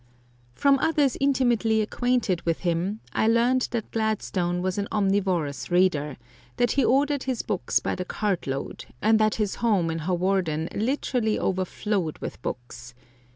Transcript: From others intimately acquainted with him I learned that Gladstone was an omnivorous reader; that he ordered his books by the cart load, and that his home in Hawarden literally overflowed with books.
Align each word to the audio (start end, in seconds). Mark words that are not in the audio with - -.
From 0.55 0.79
others 0.79 1.15
intimately 1.21 1.79
acquainted 1.79 2.41
with 2.41 2.61
him 2.61 3.01
I 3.13 3.27
learned 3.27 3.67
that 3.69 3.91
Gladstone 3.91 4.63
was 4.63 4.79
an 4.79 4.87
omnivorous 4.91 5.69
reader; 5.69 6.17
that 6.57 6.71
he 6.71 6.83
ordered 6.83 7.21
his 7.25 7.43
books 7.43 7.79
by 7.79 7.93
the 7.93 8.03
cart 8.05 8.47
load, 8.47 8.85
and 8.99 9.19
that 9.19 9.35
his 9.35 9.53
home 9.61 9.91
in 9.91 9.99
Hawarden 9.99 10.69
literally 10.73 11.37
overflowed 11.37 12.17
with 12.17 12.41
books. 12.41 12.95